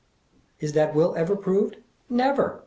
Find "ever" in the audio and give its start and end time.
1.15-1.35